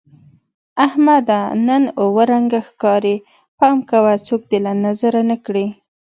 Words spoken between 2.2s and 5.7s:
رنگه ښکارې. پام کوه څوک دې له نظره نه کړي.